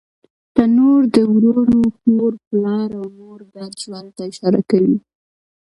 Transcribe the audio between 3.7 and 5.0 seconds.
ژوند ته اشاره کوي